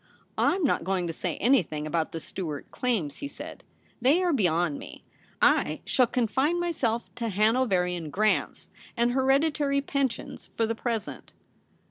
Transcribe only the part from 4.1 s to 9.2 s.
are beyond me. I shall confine myself to Hanoverian grants and